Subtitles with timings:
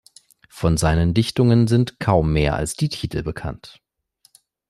[0.49, 3.83] Von seinen Dichtungen sind kaum mehr als die Titel bekannt.